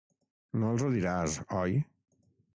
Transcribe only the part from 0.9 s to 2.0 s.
diràs, oi?